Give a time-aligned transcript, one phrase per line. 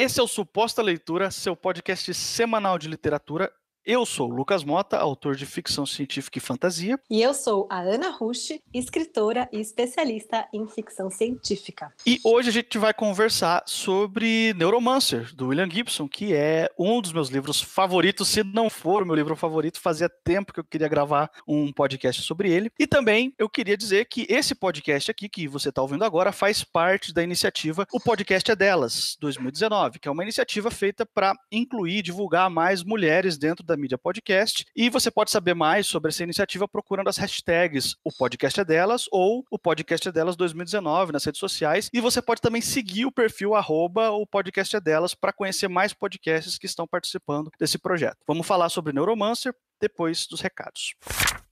[0.00, 3.52] Esse é o Suposta Leitura, seu podcast semanal de literatura
[3.88, 7.00] eu sou o Lucas Mota, autor de ficção científica e fantasia.
[7.08, 11.90] E eu sou a Ana Rush, escritora e especialista em ficção científica.
[12.06, 17.14] E hoje a gente vai conversar sobre Neuromancer, do William Gibson, que é um dos
[17.14, 20.86] meus livros favoritos, se não for o meu livro favorito, fazia tempo que eu queria
[20.86, 22.70] gravar um podcast sobre ele.
[22.78, 26.62] E também eu queria dizer que esse podcast aqui, que você está ouvindo agora, faz
[26.62, 32.00] parte da iniciativa O Podcast é Delas, 2019, que é uma iniciativa feita para incluir
[32.00, 34.66] e divulgar mais mulheres dentro da mídia podcast.
[34.74, 39.06] E você pode saber mais sobre essa iniciativa procurando as hashtags O Podcast é Delas
[39.10, 41.88] ou O Podcast é Delas 2019 nas redes sociais.
[41.92, 45.94] E você pode também seguir o perfil arroba O Podcast é Delas para conhecer mais
[45.94, 48.18] podcasts que estão participando desse projeto.
[48.26, 50.94] Vamos falar sobre Neuromancer depois dos recados.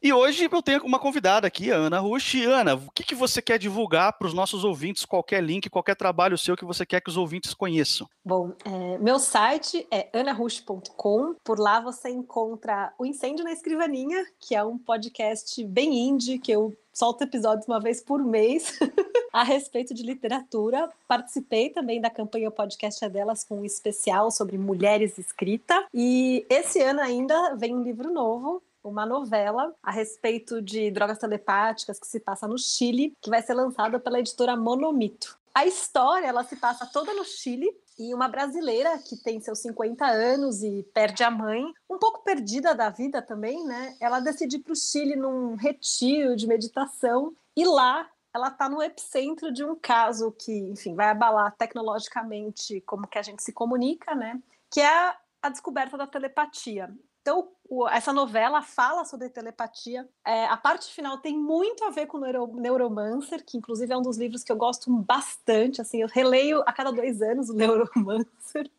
[0.03, 2.35] E hoje eu tenho uma convidada aqui, a Ana Rush.
[2.47, 5.05] Ana, o que, que você quer divulgar para os nossos ouvintes?
[5.05, 8.09] Qualquer link, qualquer trabalho seu que você quer que os ouvintes conheçam?
[8.25, 11.35] Bom, é, meu site é anarush.com.
[11.43, 16.53] Por lá você encontra o Incêndio na Escrivaninha, que é um podcast bem indie, que
[16.53, 18.79] eu solto episódios uma vez por mês
[19.31, 20.91] a respeito de literatura.
[21.07, 25.87] Participei também da campanha Podcast é Delas com um especial sobre mulheres escrita.
[25.93, 31.99] E esse ano ainda vem um livro novo uma novela a respeito de drogas telepáticas
[31.99, 35.37] que se passa no Chile, que vai ser lançada pela editora Monomito.
[35.53, 40.05] A história ela se passa toda no Chile e uma brasileira que tem seus 50
[40.07, 43.97] anos e perde a mãe, um pouco perdida da vida também, né?
[44.01, 48.83] Ela decide ir para o Chile num retiro de meditação e lá ela está no
[48.83, 54.15] epicentro de um caso que, enfim, vai abalar tecnologicamente como que a gente se comunica,
[54.15, 54.39] né?
[54.71, 56.95] Que é a descoberta da telepatia.
[57.23, 60.09] Então, o, essa novela fala sobre telepatia.
[60.25, 63.97] É, a parte final tem muito a ver com o Neuro, Neuromancer, que inclusive é
[63.97, 65.81] um dos livros que eu gosto bastante.
[65.81, 68.71] Assim, eu releio a cada dois anos o Neuromancer.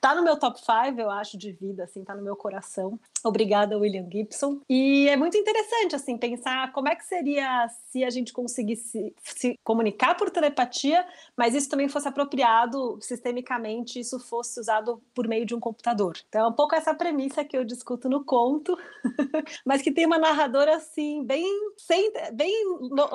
[0.00, 2.98] Tá no meu top 5, eu acho, de vida, assim, tá no meu coração.
[3.24, 4.60] Obrigada, William Gibson.
[4.68, 9.58] E é muito interessante, assim, pensar como é que seria se a gente conseguisse se
[9.64, 11.06] comunicar por telepatia,
[11.36, 16.18] mas isso também fosse apropriado sistemicamente, isso fosse usado por meio de um computador.
[16.28, 18.76] Então é um pouco essa premissa que eu discuto no conto,
[19.64, 21.46] mas que tem uma narradora assim bem
[21.78, 22.52] sem bem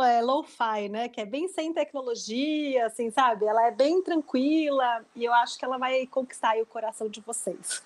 [0.07, 1.09] é, low-fi, né?
[1.09, 3.45] Que é bem sem tecnologia, assim, sabe?
[3.45, 7.81] Ela é bem tranquila e eu acho que ela vai conquistar o coração de vocês.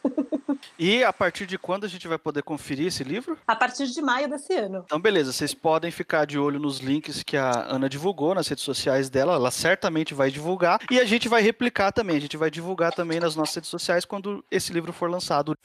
[0.78, 3.38] e a partir de quando a gente vai poder conferir esse livro?
[3.48, 4.84] A partir de maio desse ano.
[4.86, 5.32] Então, beleza.
[5.32, 9.36] Vocês podem ficar de olho nos links que a Ana divulgou nas redes sociais dela.
[9.36, 12.18] Ela certamente vai divulgar e a gente vai replicar também.
[12.18, 15.56] A gente vai divulgar também nas nossas redes sociais quando esse livro for lançado.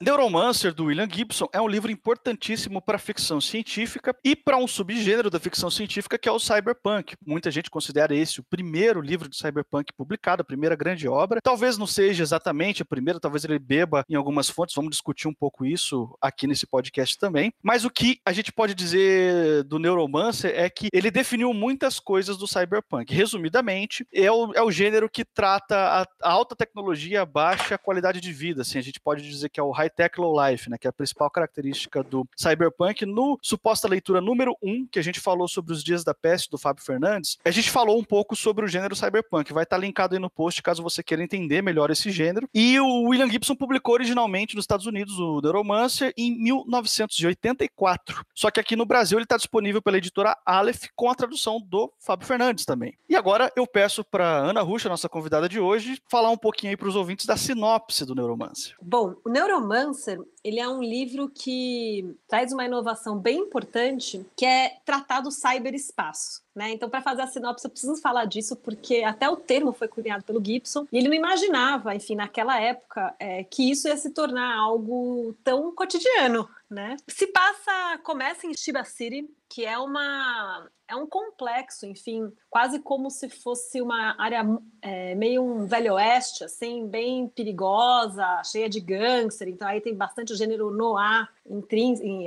[0.00, 4.68] Neuromancer, do William Gibson, é um livro importantíssimo para a ficção científica e para um
[4.68, 7.16] subgênero da ficção científica que é o cyberpunk.
[7.26, 11.40] Muita gente considera esse o primeiro livro de cyberpunk publicado, a primeira grande obra.
[11.42, 15.34] Talvez não seja exatamente a primeira, talvez ele beba em algumas fontes, vamos discutir um
[15.34, 17.52] pouco isso aqui nesse podcast também.
[17.60, 22.36] Mas o que a gente pode dizer do Neuromancer é que ele definiu muitas coisas
[22.36, 23.12] do cyberpunk.
[23.12, 28.20] Resumidamente, é o, é o gênero que trata a, a alta tecnologia, a baixa qualidade
[28.20, 28.62] de vida.
[28.62, 30.92] Assim, a gente pode dizer que é o high high-tech low-life, né, que é a
[30.92, 33.06] principal característica do cyberpunk.
[33.06, 36.50] No suposta leitura número 1, um, que a gente falou sobre os dias da peste
[36.50, 39.52] do Fábio Fernandes, a gente falou um pouco sobre o gênero cyberpunk.
[39.52, 42.48] Vai estar linkado aí no post caso você queira entender melhor esse gênero.
[42.54, 48.24] E o William Gibson publicou originalmente nos Estados Unidos o Neuromancer em 1984.
[48.34, 51.92] Só que aqui no Brasil ele está disponível pela editora Aleph com a tradução do
[51.98, 52.96] Fábio Fernandes também.
[53.08, 56.76] E agora eu peço para Ana Ruxa, nossa convidada de hoje, falar um pouquinho aí
[56.76, 58.74] para os ouvintes da sinopse do Neuromancer.
[58.82, 64.46] Bom, o Neuromancer Câncer, ele é um livro que traz uma inovação bem importante, que
[64.46, 66.42] é tratar do cyberespaço.
[66.54, 66.72] Né?
[66.72, 70.24] Então, para fazer a sinopse, eu preciso falar disso, porque até o termo foi cunhado
[70.24, 74.56] pelo Gibson, e ele não imaginava, enfim, naquela época, é, que isso ia se tornar
[74.56, 76.48] algo tão cotidiano.
[76.68, 76.96] Né?
[77.08, 83.10] Se passa, começa em Shiba City, que é uma é um complexo, enfim, quase como
[83.10, 84.42] se fosse uma área
[84.80, 89.48] é, meio um velho oeste, assim, bem perigosa, cheia de gangster.
[89.48, 91.28] Então aí tem bastante gênero noir,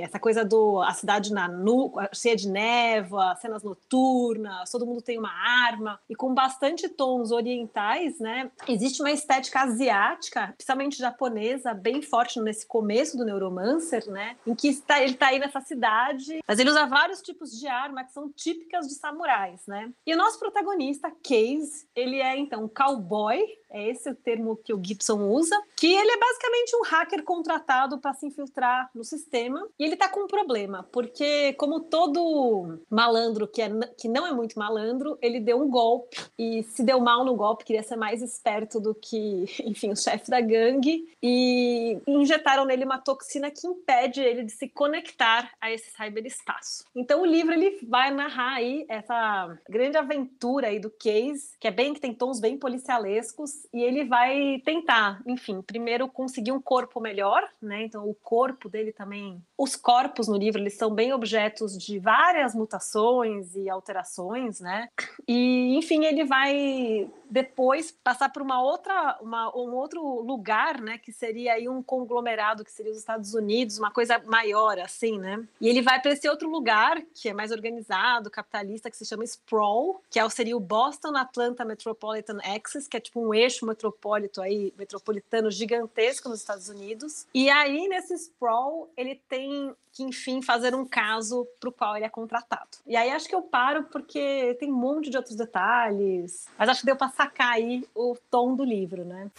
[0.00, 5.18] essa coisa do a cidade na nu, cheia de névoa, cenas noturnas, todo mundo tem
[5.18, 8.50] uma arma e com bastante tons orientais, né?
[8.68, 14.36] Existe uma estética asiática, principalmente japonesa, bem forte nesse começo do Neuromancer, né?
[14.46, 18.04] Em que está, ele está aí nessa cidade, mas ele usa vários tipos de arma
[18.04, 19.92] que são típicas de samurais, né?
[20.06, 23.40] E o nosso protagonista, Case, ele é então um cowboy
[23.72, 27.98] é esse o termo que o Gibson usa, que ele é basicamente um hacker contratado
[27.98, 29.66] para se infiltrar no sistema.
[29.78, 34.32] E ele está com um problema, porque como todo malandro que, é, que não é
[34.32, 38.22] muito malandro, ele deu um golpe e se deu mal no golpe, queria ser mais
[38.22, 44.20] esperto do que, enfim, o chefe da gangue e injetaram nele uma toxina que impede
[44.20, 46.84] ele de se conectar a esse cyberespaço.
[46.94, 51.70] Então o livro ele vai narrar aí essa grande aventura aí do Case, que é
[51.70, 57.00] bem que tem tons bem policialescos e ele vai tentar, enfim, primeiro conseguir um corpo
[57.00, 57.84] melhor, né?
[57.84, 62.54] Então o corpo dele também, os corpos no livro eles são bem objetos de várias
[62.54, 64.88] mutações e alterações, né?
[65.26, 71.10] E enfim, ele vai depois passar por uma outra, uma, um outro lugar, né, que
[71.10, 75.42] seria aí um conglomerado, que seria os Estados Unidos, uma coisa maior, assim, né?
[75.58, 79.24] E ele vai para esse outro lugar, que é mais organizado, capitalista, que se chama
[79.24, 84.46] Sprawl, que é, seria o Boston Atlanta Metropolitan Axis, que é tipo um eixo metropolitano
[84.46, 87.26] aí, metropolitano gigantesco nos Estados Unidos.
[87.34, 92.06] E aí, nesse Sprawl, ele tem que, enfim, fazer um caso para o qual ele
[92.06, 92.78] é contratado.
[92.86, 96.80] E aí acho que eu paro porque tem um monte de outros detalhes, mas acho
[96.80, 99.30] que deu para sacar aí o tom do livro, né?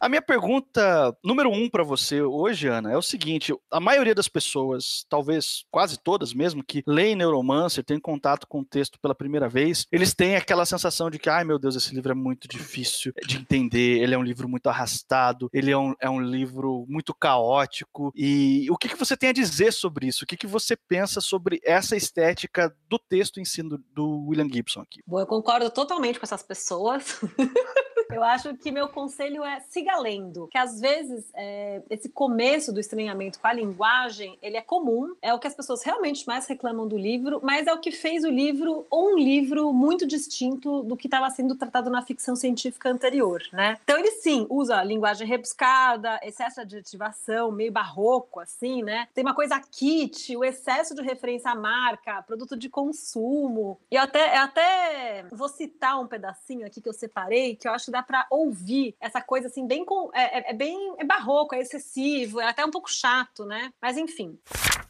[0.00, 4.28] A minha pergunta número um para você hoje, Ana, é o seguinte: a maioria das
[4.28, 9.48] pessoas, talvez quase todas mesmo, que leem Neuromancer, têm contato com o texto pela primeira
[9.48, 13.12] vez, eles têm aquela sensação de que, ai meu Deus, esse livro é muito difícil
[13.26, 17.12] de entender, ele é um livro muito arrastado, ele é um, é um livro muito
[17.12, 18.12] caótico.
[18.14, 20.22] E o que, que você tem a dizer sobre isso?
[20.22, 24.48] O que, que você pensa sobre essa estética do texto em si do, do William
[24.48, 25.00] Gibson aqui?
[25.04, 27.20] Bom, eu concordo totalmente com essas pessoas.
[28.10, 32.80] Eu acho que meu conselho é siga lendo, que às vezes é, esse começo do
[32.80, 36.88] estranhamento com a linguagem, ele é comum, é o que as pessoas realmente mais reclamam
[36.88, 41.06] do livro, mas é o que fez o livro um livro muito distinto do que
[41.06, 43.78] estava sendo tratado na ficção científica anterior, né?
[43.84, 49.08] Então ele sim usa linguagem rebuscada, excesso de adjetivação, meio barroco assim, né?
[49.14, 53.78] Tem uma coisa kit, o excesso de referência à marca, produto de consumo.
[53.90, 57.72] E eu até, eu até vou citar um pedacinho aqui que eu separei, que eu
[57.72, 61.04] acho que dá para ouvir essa coisa assim, bem com, é, é, é, bem é
[61.04, 63.72] barroco, é excessivo, é até um pouco chato, né?
[63.80, 64.38] Mas enfim.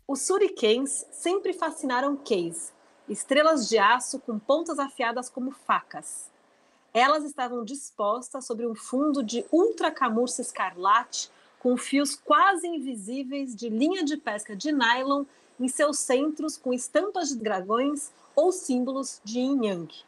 [0.07, 2.73] Os surikens sempre fascinaram Case,
[3.09, 6.31] estrelas de aço com pontas afiadas como facas.
[6.93, 14.05] Elas estavam dispostas sobre um fundo de ultracamurça escarlate com fios quase invisíveis de linha
[14.05, 15.25] de pesca de nylon
[15.61, 20.08] em seus centros com estampas de dragões ou símbolos de yin yang.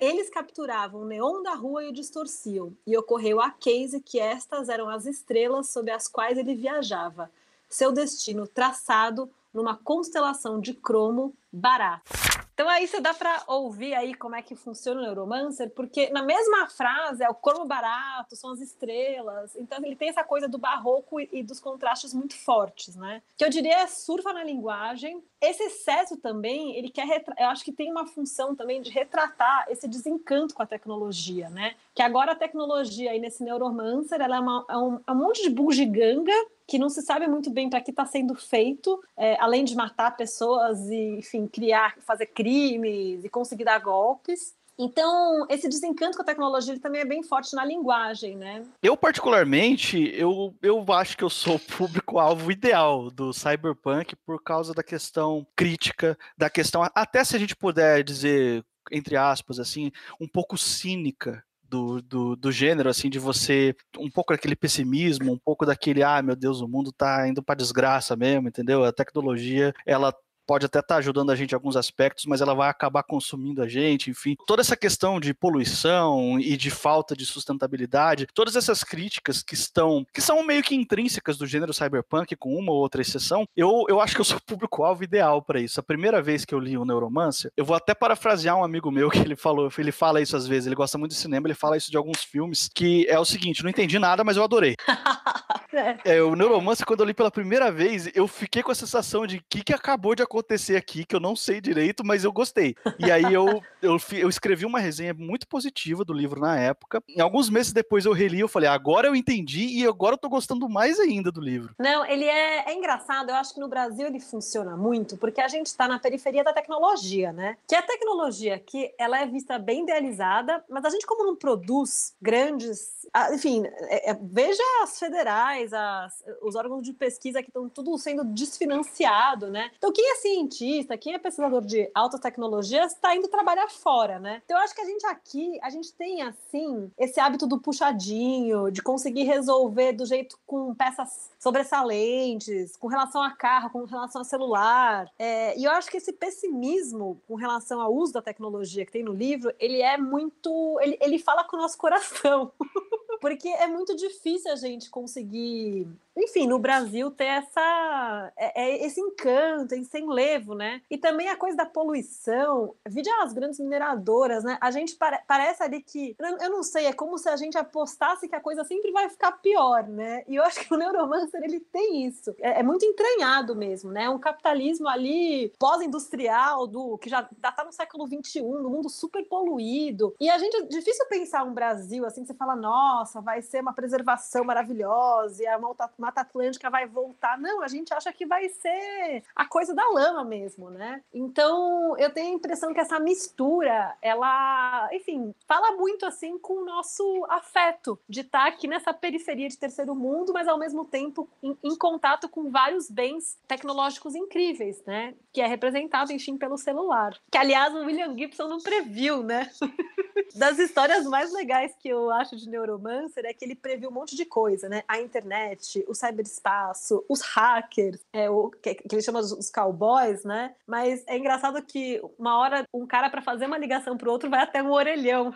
[0.00, 4.68] Eles capturavam o neon da rua e o distorciam, e ocorreu a Case que estas
[4.68, 7.30] eram as estrelas sob as quais ele viajava,
[7.68, 12.33] seu destino traçado numa constelação de cromo barato.
[12.54, 16.22] Então aí você dá para ouvir aí como é que funciona o Neuromancer, porque na
[16.22, 19.56] mesma frase é o corpo barato, são as estrelas.
[19.56, 23.22] Então ele tem essa coisa do barroco e, dos contrastes muito fortes, né?
[23.36, 25.20] Que eu diria é surfa na linguagem.
[25.40, 29.88] Esse excesso também, ele quer eu acho que tem uma função também de retratar esse
[29.88, 31.74] desencanto com a tecnologia, né?
[31.92, 35.42] Que agora a tecnologia aí nesse Neuromancer, ela é, uma, é um, é um monte
[35.42, 36.32] de bugiganga
[36.66, 40.16] que não se sabe muito bem para que está sendo feito, é, além de matar
[40.16, 44.54] pessoas e, enfim, criar, fazer crimes e conseguir dar golpes.
[44.76, 48.64] Então, esse desencanto com a tecnologia ele também é bem forte na linguagem, né?
[48.82, 54.74] Eu, particularmente, eu, eu acho que eu sou o público-alvo ideal do cyberpunk por causa
[54.74, 60.26] da questão crítica, da questão, até se a gente puder dizer, entre aspas, assim, um
[60.26, 61.44] pouco cínica
[61.74, 66.22] do, do, do, gênero, assim, de você, um pouco daquele pessimismo, um pouco daquele, ah,
[66.22, 68.84] meu Deus, o mundo tá indo pra desgraça mesmo, entendeu?
[68.84, 70.14] A tecnologia, ela
[70.46, 73.62] pode até estar tá ajudando a gente em alguns aspectos, mas ela vai acabar consumindo
[73.62, 74.36] a gente, enfim.
[74.46, 80.06] Toda essa questão de poluição e de falta de sustentabilidade, todas essas críticas que estão,
[80.12, 84.00] que são meio que intrínsecas do gênero cyberpunk, com uma ou outra exceção, eu, eu
[84.00, 85.80] acho que eu sou o público-alvo ideal para isso.
[85.80, 89.10] A primeira vez que eu li o Neuromancer, eu vou até parafrasear um amigo meu
[89.10, 91.76] que ele falou, ele fala isso às vezes, ele gosta muito de cinema, ele fala
[91.76, 94.74] isso de alguns filmes, que é o seguinte, não entendi nada, mas eu adorei.
[96.04, 96.22] é.
[96.22, 99.44] o Neuromancer, quando eu li pela primeira vez, eu fiquei com a sensação de o
[99.48, 102.74] que, que acabou de acontecer acontecer aqui, que eu não sei direito, mas eu gostei.
[102.98, 107.02] E aí eu, eu, eu escrevi uma resenha muito positiva do livro na época.
[107.08, 110.28] E alguns meses depois eu reli, eu falei, agora eu entendi e agora eu tô
[110.28, 111.74] gostando mais ainda do livro.
[111.78, 115.48] Não, ele é, é engraçado, eu acho que no Brasil ele funciona muito, porque a
[115.48, 117.56] gente está na periferia da tecnologia, né?
[117.66, 122.14] Que a tecnologia aqui, ela é vista bem idealizada, mas a gente como não produz
[122.20, 127.68] grandes, enfim, é, é, veja as federais, federais, as, os órgãos de pesquisa que estão
[127.68, 129.70] tudo sendo desfinanciado, né?
[129.76, 134.42] Então, quem é cientista, quem é pesquisador de altas tecnologias, está indo trabalhar fora, né?
[134.44, 138.70] Então, eu acho que a gente aqui, a gente tem, assim, esse hábito do puxadinho,
[138.70, 144.24] de conseguir resolver do jeito com peças sobressalentes, com relação a carro, com relação a
[144.24, 145.10] celular.
[145.18, 149.02] É, e eu acho que esse pessimismo com relação ao uso da tecnologia que tem
[149.02, 150.78] no livro, ele é muito.
[150.80, 152.52] Ele, ele fala com o nosso coração.
[153.24, 159.00] Porque é muito difícil a gente conseguir enfim, no Brasil ter essa, é, é esse
[159.00, 160.80] encanto, esse enlevo, né?
[160.90, 164.56] E também a coisa da poluição, vide as grandes mineradoras, né?
[164.60, 168.28] A gente pare, parece ali que, eu não sei, é como se a gente apostasse
[168.28, 170.24] que a coisa sempre vai ficar pior, né?
[170.28, 172.34] E eu acho que o Neuromancer, ele tem isso.
[172.38, 174.08] É, é muito entranhado mesmo, né?
[174.08, 180.14] Um capitalismo ali pós-industrial, do que já está no século XXI, no mundo super poluído.
[180.20, 183.60] E a gente, é difícil pensar um Brasil assim, que você fala, nossa, vai ser
[183.60, 187.38] uma preservação maravilhosa, e a malta Mata Atlântica vai voltar.
[187.38, 191.02] Não, a gente acha que vai ser a coisa da lama mesmo, né?
[191.12, 196.64] Então, eu tenho a impressão que essa mistura, ela, enfim, fala muito assim com o
[196.64, 201.56] nosso afeto de estar aqui nessa periferia de terceiro mundo, mas ao mesmo tempo em,
[201.62, 205.14] em contato com vários bens tecnológicos incríveis, né?
[205.32, 207.18] Que é representado, enfim, pelo celular.
[207.30, 209.50] Que, aliás, o William Gibson não previu, né?
[210.34, 214.16] das histórias mais legais que eu acho de Neuromancer é que ele previu um monte
[214.16, 214.82] de coisa, né?
[214.86, 220.54] A internet, o cyberespaço, os hackers, é, o, que, que ele chama os cowboys, né?
[220.66, 224.40] Mas é engraçado que uma hora um cara para fazer uma ligação pro outro vai
[224.40, 225.34] até um orelhão.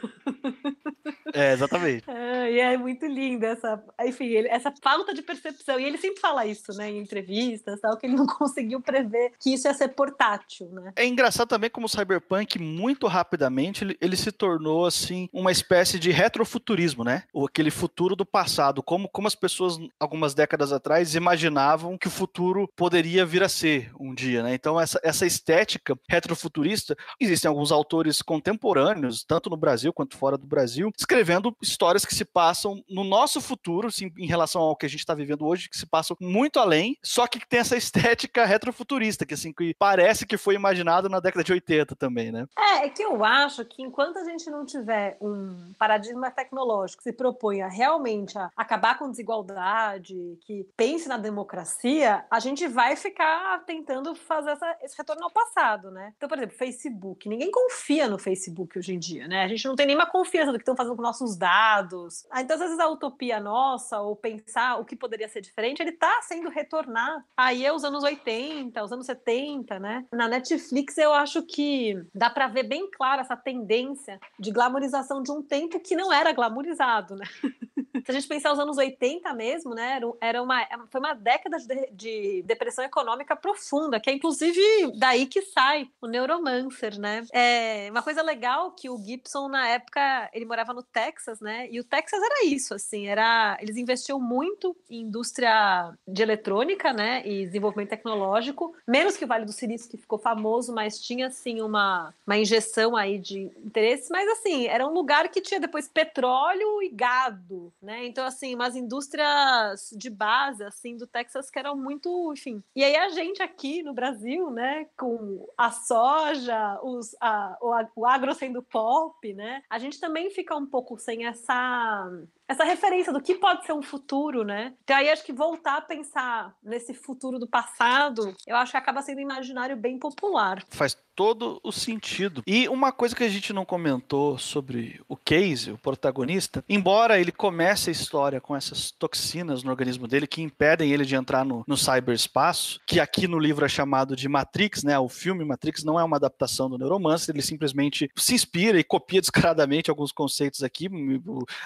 [1.32, 2.04] É, exatamente.
[2.18, 5.78] É, e é muito lindo essa, enfim, ele, essa falta de percepção.
[5.78, 9.54] E ele sempre fala isso, né, em entrevistas, tal, que ele não conseguiu prever que
[9.54, 10.92] isso ia ser portátil, né?
[10.96, 15.98] É engraçado também como o cyberpunk muito rapidamente ele, ele se tornou assim uma espécie
[15.98, 17.24] de retrofuturismo, né?
[17.32, 22.11] Ou aquele futuro do passado, como como as pessoas algumas décadas atrás imaginavam que o
[22.11, 24.55] futuro poderia vir a ser um dia, né?
[24.55, 30.47] Então essa, essa estética retrofuturista, existem alguns autores contemporâneos, tanto no Brasil quanto fora do
[30.47, 34.88] Brasil, escrevendo histórias que se passam no nosso futuro, assim, em relação ao que a
[34.88, 39.26] gente está vivendo hoje, que se passam muito além, só que tem essa estética retrofuturista,
[39.26, 42.47] que assim, que parece que foi imaginado na década de 80 também, né?
[42.59, 47.11] É, é que eu acho que enquanto a gente não tiver um paradigma tecnológico que
[47.11, 52.97] se propõe a realmente a acabar com desigualdade, que pense na democracia, a gente vai
[52.97, 56.12] ficar tentando fazer essa, esse retorno ao passado, né?
[56.16, 57.28] Então, por exemplo, Facebook.
[57.28, 59.45] Ninguém confia no Facebook hoje em dia, né?
[59.45, 62.26] A gente não tem nenhuma confiança do que estão fazendo com nossos dados.
[62.30, 65.90] Ah, então, às vezes, a utopia nossa, ou pensar o que poderia ser diferente, ele
[65.90, 70.07] está sendo retornar aí aos anos 80, aos anos 70, né?
[70.12, 75.30] Na Netflix, eu acho que dá para ver bem claro essa tendência de glamorização de
[75.30, 77.26] um tempo que não era glamorizado, né?
[78.08, 80.00] Se a gente pensar os anos 80 mesmo, né?
[80.18, 84.62] Era uma, foi uma década de, de depressão econômica profunda, que é inclusive
[84.96, 87.26] daí que sai o Neuromancer, né?
[87.30, 91.68] É uma coisa legal que o Gibson, na época, ele morava no Texas, né?
[91.70, 93.58] E o Texas era isso, assim, era.
[93.60, 97.22] Eles investiam muito em indústria de eletrônica, né?
[97.26, 101.60] E desenvolvimento tecnológico, menos que o Vale do Silício, que ficou famoso, mas tinha assim
[101.60, 106.82] uma, uma injeção aí de interesse, mas assim, era um lugar que tinha depois petróleo
[106.82, 107.98] e gado, né?
[108.07, 112.62] Então, assim, umas indústrias de base, assim, do Texas que eram muito, enfim.
[112.75, 118.07] E aí a gente aqui no Brasil, né, com a soja, os, a, o, o
[118.07, 122.09] agro sendo pop, né, a gente também fica um pouco sem essa
[122.49, 124.75] essa referência do que pode ser um futuro, né?
[124.83, 129.02] Então aí acho que voltar a pensar nesse futuro do passado, eu acho que acaba
[129.02, 130.64] sendo um imaginário bem popular.
[130.71, 132.44] Faz todo o sentido.
[132.46, 137.32] E uma coisa que a gente não comentou sobre o Casey, o protagonista, embora ele
[137.32, 141.64] comece a história com essas toxinas no organismo dele que impedem ele de entrar no,
[141.66, 144.96] no cyberespaço, que aqui no livro é chamado de Matrix, né?
[144.96, 149.18] O filme Matrix não é uma adaptação do Neuromancer, ele simplesmente se inspira e copia
[149.20, 150.88] descaradamente alguns conceitos aqui.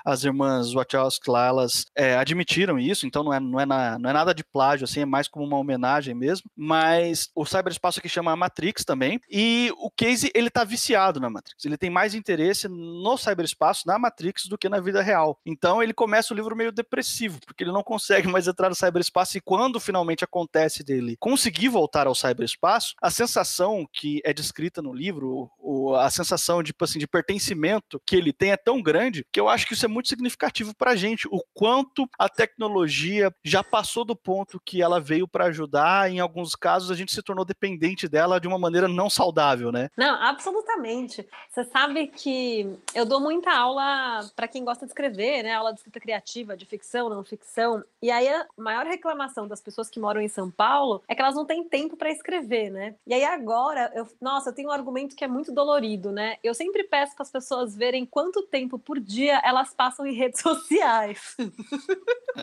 [0.03, 4.09] As irmãs Wachowski lá, elas é, admitiram isso, então não é, não, é na, não
[4.09, 6.51] é nada de plágio, assim, é mais como uma homenagem mesmo.
[6.57, 9.42] Mas o cyberespaço aqui chama Matrix também, e
[9.79, 11.65] o Casey, ele tá viciado na Matrix.
[11.65, 15.39] Ele tem mais interesse no cyberespaço, na Matrix, do que na vida real.
[15.45, 19.37] Então ele começa o livro meio depressivo, porque ele não consegue mais entrar no cyberespaço,
[19.37, 24.93] e quando finalmente acontece dele conseguir voltar ao cyberespaço, a sensação que é descrita no
[24.93, 25.51] livro,
[25.99, 29.49] a sensação de, tipo assim, de pertencimento que ele tem é tão grande que eu
[29.49, 34.05] acho que isso é muito significativo para a gente, o quanto a tecnologia já passou
[34.05, 38.09] do ponto que ela veio para ajudar, em alguns casos a gente se tornou dependente
[38.09, 39.91] dela de uma maneira não saudável saudável, né?
[39.97, 41.27] Não, absolutamente.
[41.51, 45.55] Você sabe que eu dou muita aula para quem gosta de escrever, né?
[45.55, 47.83] Aula de escrita criativa, de ficção, não ficção.
[48.01, 51.35] E aí a maior reclamação das pessoas que moram em São Paulo é que elas
[51.35, 52.95] não têm tempo para escrever, né?
[53.07, 56.37] E aí agora, eu, nossa, eu tenho um argumento que é muito dolorido, né?
[56.45, 60.41] Eu sempre peço para as pessoas verem quanto tempo por dia elas passam em redes
[60.43, 61.37] sociais.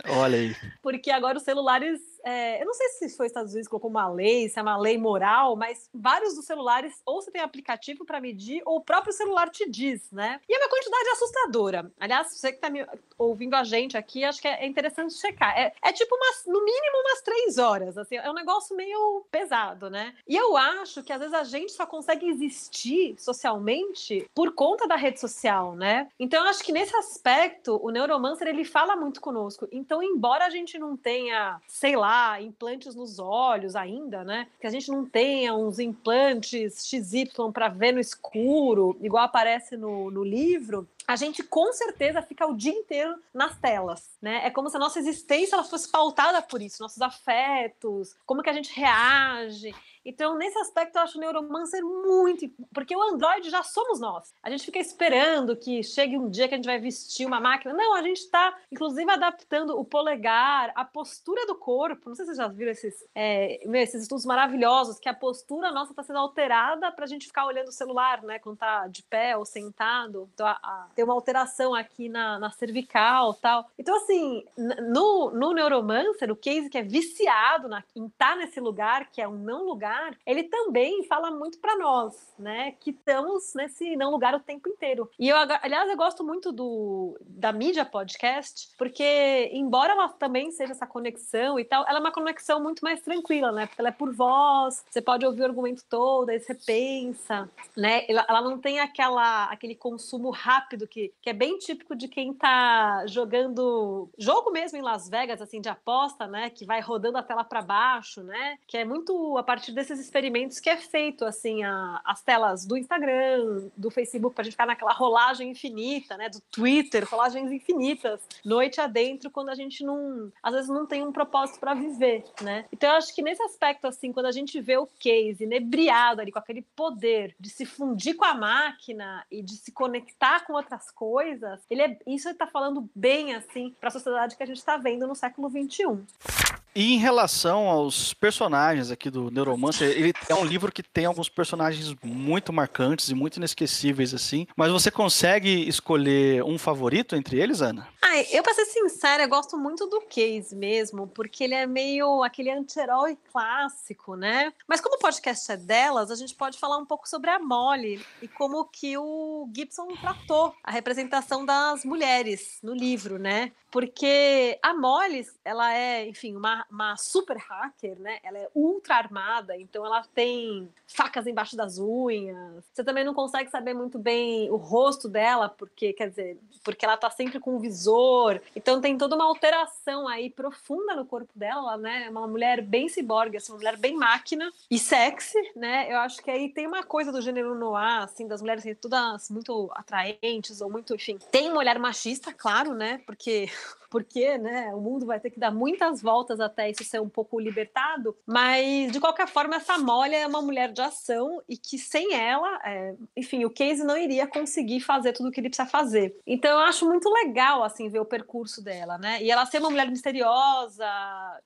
[0.09, 0.55] Olha aí.
[0.81, 4.09] Porque agora os celulares é, eu não sei se foi Estados Unidos que colocou uma
[4.09, 8.19] lei, se é uma lei moral, mas vários dos celulares ou você tem aplicativo para
[8.19, 10.39] medir ou o próprio celular te diz, né?
[10.47, 11.91] E é uma quantidade assustadora.
[11.99, 12.85] Aliás, você que está me
[13.17, 15.57] ouvindo a gente aqui, acho que é interessante checar.
[15.57, 19.89] É, é tipo umas, no mínimo umas três horas, assim, é um negócio meio pesado,
[19.89, 20.15] né?
[20.27, 24.95] E eu acho que às vezes a gente só consegue existir socialmente por conta da
[24.95, 26.09] rede social, né?
[26.19, 29.67] Então eu acho que nesse aspecto o neuromancer ele fala muito conosco.
[29.71, 32.08] Então, embora a gente não tenha, sei lá,
[32.41, 34.47] implantes nos olhos ainda, né?
[34.59, 40.09] Que a gente não tenha uns implantes XY para ver no escuro, igual aparece no,
[40.11, 44.45] no livro, a gente com certeza fica o dia inteiro nas telas, né?
[44.45, 48.49] É como se a nossa existência ela fosse pautada por isso, nossos afetos, como que
[48.51, 49.73] a gente reage.
[50.05, 52.49] Então, nesse aspecto, eu acho o Neuromancer muito.
[52.73, 54.33] Porque o Android já somos nós.
[54.41, 57.73] A gente fica esperando que chegue um dia que a gente vai vestir uma máquina.
[57.73, 62.09] Não, a gente está, inclusive, adaptando o polegar, a postura do corpo.
[62.09, 65.91] Não sei se vocês já viram esses, é, esses estudos maravilhosos, que a postura nossa
[65.91, 68.39] está sendo alterada para a gente ficar olhando o celular, né?
[68.39, 70.29] Quando está de pé ou sentado.
[70.33, 73.69] Então, a, a, tem uma alteração aqui na, na cervical tal.
[73.77, 78.59] Então, assim, no, no Neuromancer, o case que é viciado na, em estar tá nesse
[78.59, 82.73] lugar, que é um não lugar, lugar, ele também fala muito para nós, né?
[82.79, 85.09] Que estamos nesse não lugar o tempo inteiro.
[85.17, 90.73] E eu, aliás, eu gosto muito do da mídia podcast, porque embora ela também seja
[90.73, 93.65] essa conexão e tal, ela é uma conexão muito mais tranquila, né?
[93.65, 98.05] Porque ela é por voz, você pode ouvir o argumento todo, aí você pensa, né?
[98.07, 102.33] Ela, ela não tem aquela aquele consumo rápido que, que é bem típico de quem
[102.33, 106.49] tá jogando jogo mesmo em Las Vegas, assim, de aposta, né?
[106.49, 108.57] Que vai rodando a tela para baixo, né?
[108.67, 112.77] Que é muito a partir desses experimentos que é feito, assim, a, as telas do
[112.77, 116.27] Instagram, do Facebook, para a gente ficar naquela rolagem infinita, né?
[116.29, 121.11] Do Twitter, rolagens infinitas, noite adentro, quando a gente não, às vezes não tem um
[121.11, 122.65] propósito para viver, né?
[122.73, 126.31] Então eu acho que nesse aspecto, assim, quando a gente vê o case inebriado ali,
[126.31, 130.91] com aquele poder de se fundir com a máquina e de se conectar com outras
[130.91, 134.75] coisas, ele é, isso está falando bem, assim, para a sociedade que a gente está
[134.75, 136.48] vendo no século XXI.
[136.75, 141.29] E em relação aos personagens aqui do Neuromancer, ele é um livro que tem alguns
[141.29, 144.47] personagens muito marcantes e muito inesquecíveis, assim.
[144.55, 147.87] Mas você consegue escolher um favorito entre eles, Ana?
[148.01, 152.23] Ai, eu, pra ser sincera, eu gosto muito do Case mesmo, porque ele é meio
[152.23, 154.51] aquele anti-herói clássico, né?
[154.67, 158.03] Mas como o podcast é delas, a gente pode falar um pouco sobre a Molly
[158.21, 163.51] e como que o Gibson tratou a representação das mulheres no livro, né?
[163.71, 168.19] Porque a Molly, ela é, enfim, uma, uma super hacker, né?
[168.23, 172.63] Ela é ultra armada, então ela tem facas embaixo das unhas.
[172.73, 176.97] Você também não consegue saber muito bem o rosto dela, porque, quer dizer, porque ela
[176.97, 178.41] tá sempre com um visor.
[178.55, 182.05] Então tem toda uma alteração aí profunda no corpo dela, né?
[182.05, 185.91] É uma mulher bem ciborgue, assim, uma mulher bem máquina e sexy, né?
[185.91, 189.29] Eu acho que aí tem uma coisa do gênero noir, assim, das mulheres assim, todas
[189.29, 191.19] muito atraentes ou muito, enfim.
[191.31, 193.01] Tem uma mulher machista, claro, né?
[193.05, 193.49] Porque
[193.89, 197.39] porque né, o mundo vai ter que dar muitas voltas até isso ser um pouco
[197.39, 202.13] libertado, mas de qualquer forma, essa Molly é uma mulher de ação e que sem
[202.13, 206.15] ela, é, enfim, o Casey não iria conseguir fazer tudo o que ele precisa fazer.
[206.25, 209.21] Então eu acho muito legal assim ver o percurso dela, né?
[209.21, 210.85] E ela ser uma mulher misteriosa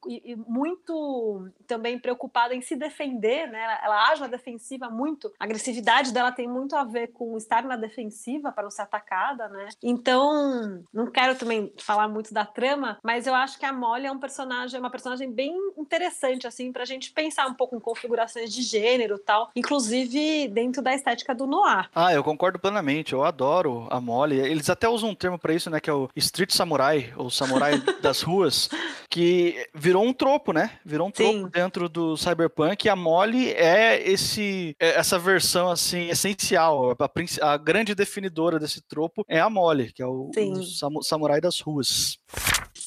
[0.08, 3.64] e, e muito também preocupada em se defender, né?
[3.64, 7.64] Ela, ela age na defensiva muito, a agressividade dela tem muito a ver com estar
[7.64, 9.70] na defensiva para não ser atacada, né?
[9.82, 14.12] Então, não quero também falar muito da trama, mas eu acho que a Molly é
[14.12, 18.62] um personagem, uma personagem bem interessante, assim, pra gente pensar um pouco em configurações de
[18.62, 21.90] gênero tal, inclusive dentro da estética do noir.
[21.94, 24.40] Ah, eu concordo plenamente, eu adoro a Molly.
[24.40, 27.74] Eles até usam um termo para isso, né, que é o street samurai, ou samurai
[28.02, 28.70] das ruas,
[29.10, 30.80] que virou um tropo, né?
[30.86, 31.50] Virou um tropo Sim.
[31.50, 37.58] dentro do cyberpunk, e a Molly é esse é essa versão assim essencial, a, a
[37.58, 41.88] grande definidora desse tropo é a Molly, que é o, o samurai das ruas.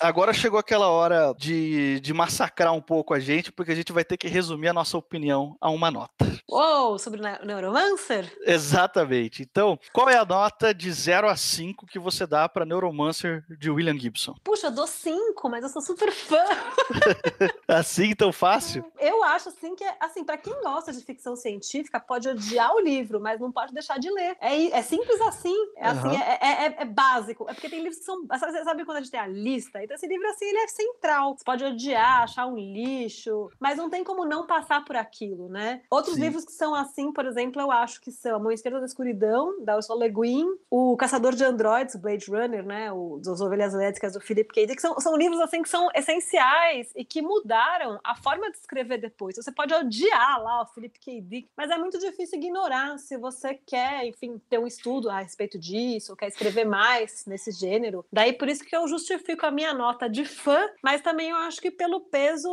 [0.01, 4.05] Agora chegou aquela hora de, de massacrar um pouco a gente, porque a gente vai
[4.05, 6.36] ter que resumir a nossa opinião a uma nota.
[6.49, 8.33] Uou, sobre Neuromancer?
[8.43, 9.43] Exatamente.
[9.43, 13.69] Então, qual é a nota de 0 a 5 que você dá para Neuromancer de
[13.69, 14.37] William Gibson?
[14.45, 16.45] Puxa, eu dou 5, mas eu sou super fã.
[17.67, 18.85] assim tão fácil?
[19.01, 23.21] Eu acho assim que, assim, para quem gosta de ficção científica, pode odiar o livro,
[23.21, 24.37] mas não pode deixar de ler.
[24.41, 25.57] É, é simples assim.
[25.77, 26.15] É, assim uhum.
[26.15, 27.47] é, é, é, básico.
[27.49, 28.25] É porque tem livros que são.
[28.25, 29.83] Você sabe quando a gente tem a lista?
[29.83, 31.37] Então, esse livro, assim, ele é central.
[31.37, 35.83] Você pode odiar, achar um lixo, mas não tem como não passar por aquilo, né?
[35.91, 36.21] Outros Sim.
[36.21, 39.77] livros que são assim, por exemplo, eu acho que são Mão Esquerda da Escuridão, da
[39.77, 42.93] Ursula Le Guin, O Caçador de Androids, Blade Runner, né?
[42.93, 44.67] O dos Ovelhas Elétricas, do Philip K.
[44.67, 48.99] Dick, são, são livros assim que são essenciais e que mudaram a forma de escrever
[48.99, 49.37] depois.
[49.37, 51.21] Você pode odiar lá o Philip K.
[51.21, 55.59] Dick, mas é muito difícil ignorar se você quer, enfim, ter um estudo a respeito
[55.59, 58.05] disso, ou quer escrever mais nesse gênero.
[58.13, 61.61] Daí por isso que eu justifico a minha nota de fã, mas também eu acho
[61.61, 62.49] que pelo peso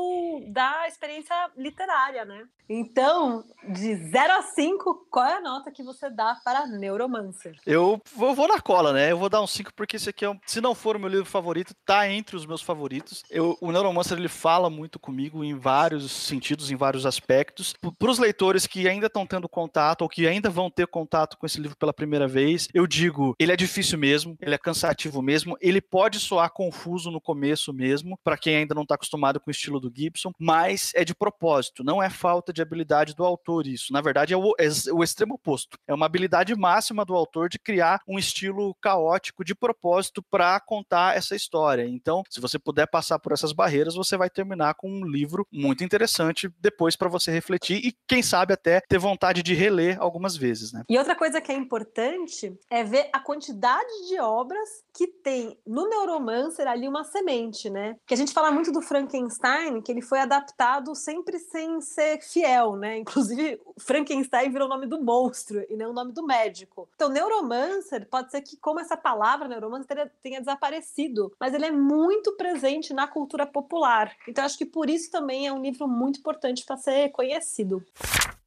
[0.47, 2.47] da experiência literária, né?
[2.69, 3.43] Então,
[3.73, 7.55] de 0 a 5, qual é a nota que você dá para Neuromancer?
[7.65, 9.11] Eu vou, vou na cola, né?
[9.11, 11.09] Eu vou dar um 5 porque esse aqui, é um, se não for o meu
[11.09, 13.23] livro favorito, tá entre os meus favoritos.
[13.29, 17.73] Eu, o Neuromancer, ele fala muito comigo em vários sentidos, em vários aspectos.
[17.97, 21.45] Para os leitores que ainda estão tendo contato ou que ainda vão ter contato com
[21.45, 25.57] esse livro pela primeira vez, eu digo, ele é difícil mesmo, ele é cansativo mesmo,
[25.59, 29.51] ele pode soar confuso no começo mesmo, para quem ainda não está acostumado com o
[29.51, 33.91] estilo do Gibson, mas é de propósito, não é falta de habilidade do autor isso.
[33.91, 35.77] Na verdade, é o, é o extremo oposto.
[35.87, 41.15] É uma habilidade máxima do autor de criar um estilo caótico de propósito para contar
[41.15, 41.85] essa história.
[41.85, 45.83] Então, se você puder passar por essas barreiras, você vai terminar com um livro muito
[45.83, 50.71] interessante depois para você refletir e, quem sabe, até ter vontade de reler algumas vezes.
[50.71, 50.83] Né?
[50.89, 55.87] E outra coisa que é importante é ver a quantidade de obras que tem no
[55.89, 57.95] Neuromancer ali uma semente, né?
[58.05, 62.75] Que a gente fala muito do Frankenstein, que ele foi adaptado sempre sem ser fiel,
[62.75, 62.97] né?
[62.99, 66.87] Inclusive, Frankenstein virou o nome do monstro e não o nome do médico.
[66.95, 72.35] Então, Neuromancer, pode ser que, como essa palavra Neuromancer tenha, desaparecido, mas ele é muito
[72.35, 74.15] presente na cultura popular.
[74.27, 77.83] Então, acho que por isso também é um livro muito importante para ser conhecido.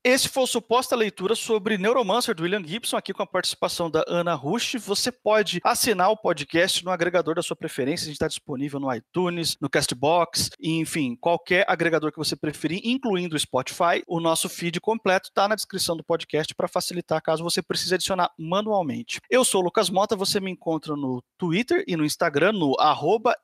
[0.08, 4.04] Esse foi o suposta leitura sobre Neuromancer do William Gibson, aqui com a participação da
[4.06, 4.74] Ana Rush.
[4.74, 8.04] Você pode assinar o podcast no agregador da sua preferência.
[8.04, 13.34] A gente está disponível no iTunes, no Castbox, enfim, qualquer agregador que você preferir, incluindo
[13.34, 14.00] o Spotify.
[14.06, 18.30] O nosso feed completo está na descrição do podcast para facilitar caso você precise adicionar
[18.38, 19.18] manualmente.
[19.28, 22.76] Eu sou o Lucas Mota, você me encontra no Twitter e no Instagram no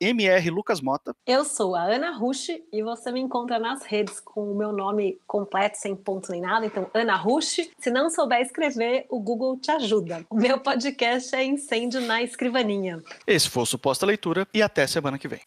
[0.01, 1.13] mrlucasmota.
[1.27, 5.19] Eu sou a Ana Rush e você me encontra nas redes com o meu nome
[5.27, 7.71] completo, sem ponto nem nada nada, então Ana Rush.
[7.79, 10.25] Se não souber escrever, o Google te ajuda.
[10.29, 13.03] O meu podcast é Incêndio na Escrivaninha.
[13.27, 15.41] Esse foi o Suposta Leitura e até semana que vem.